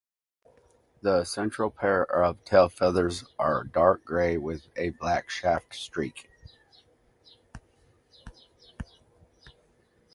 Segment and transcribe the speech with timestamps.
[1.03, 6.27] The central pair of tail feathers are dark grey with a black shaft streak.